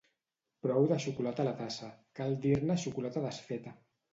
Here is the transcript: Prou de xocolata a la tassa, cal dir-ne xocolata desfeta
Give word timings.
Prou 0.63 0.87
de 0.91 0.97
xocolata 1.03 1.43
a 1.45 1.45
la 1.49 1.53
tassa, 1.61 1.91
cal 2.21 2.33
dir-ne 2.47 2.81
xocolata 2.87 3.25
desfeta 3.29 3.79